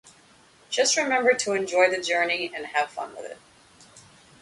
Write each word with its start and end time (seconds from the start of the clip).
Just 0.71 0.97
remember 0.97 1.35
to 1.35 1.51
enjoy 1.51 1.91
the 1.91 2.01
journey 2.01 2.51
and 2.55 2.65
have 2.65 2.89
fun 2.89 3.11
with 3.15 3.25
it. 3.25 3.37